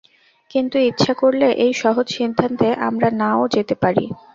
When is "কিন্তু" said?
0.51-0.77